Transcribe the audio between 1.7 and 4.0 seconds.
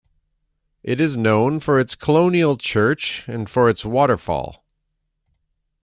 its colonial church and for its